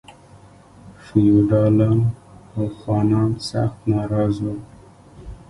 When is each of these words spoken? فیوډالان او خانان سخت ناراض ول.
فیوډالان 1.03 1.99
او 2.55 2.63
خانان 2.79 3.31
سخت 3.49 3.77
ناراض 3.91 4.35
ول. 4.43 4.59